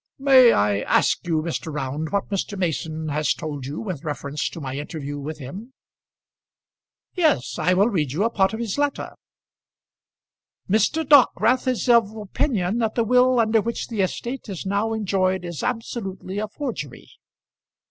[0.17, 1.71] "May I ask you, Mr.
[1.71, 2.57] Round, what Mr.
[2.57, 5.73] Mason has told you with reference to my interview with him?"
[7.13, 9.11] "Yes; I will read you a part of his letter
[10.67, 11.07] 'Mr.
[11.07, 15.61] Dockwrath is of opinion that the will under which the estate is now enjoyed is
[15.61, 17.07] absolutely a forgery.'